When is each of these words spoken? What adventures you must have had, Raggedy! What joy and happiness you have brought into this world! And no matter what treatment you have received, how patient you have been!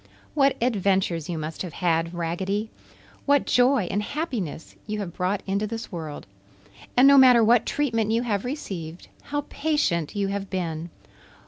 What 0.33 0.55
adventures 0.63 1.29
you 1.29 1.37
must 1.37 1.61
have 1.61 1.73
had, 1.73 2.11
Raggedy! 2.15 2.71
What 3.27 3.45
joy 3.45 3.83
and 3.91 4.01
happiness 4.01 4.75
you 4.87 4.97
have 4.97 5.13
brought 5.13 5.43
into 5.45 5.67
this 5.67 5.91
world! 5.91 6.25
And 6.97 7.07
no 7.07 7.19
matter 7.19 7.43
what 7.43 7.67
treatment 7.67 8.09
you 8.09 8.23
have 8.23 8.43
received, 8.43 9.09
how 9.25 9.45
patient 9.49 10.15
you 10.15 10.29
have 10.29 10.49
been! 10.49 10.89